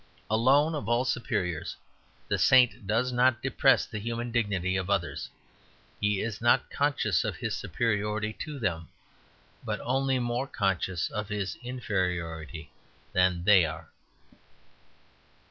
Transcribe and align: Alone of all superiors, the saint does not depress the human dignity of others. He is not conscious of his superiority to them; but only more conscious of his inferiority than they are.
Alone 0.31 0.73
of 0.73 0.89
all 0.89 1.05
superiors, 1.05 1.75
the 2.27 2.39
saint 2.39 2.87
does 2.87 3.11
not 3.11 3.39
depress 3.39 3.85
the 3.85 3.99
human 3.99 4.31
dignity 4.31 4.75
of 4.75 4.89
others. 4.89 5.29
He 5.99 6.21
is 6.21 6.41
not 6.41 6.71
conscious 6.71 7.23
of 7.23 7.35
his 7.35 7.55
superiority 7.55 8.33
to 8.39 8.57
them; 8.57 8.87
but 9.63 9.79
only 9.81 10.17
more 10.17 10.47
conscious 10.47 11.11
of 11.11 11.29
his 11.29 11.55
inferiority 11.61 12.71
than 13.13 13.43
they 13.43 13.63
are. 13.63 13.91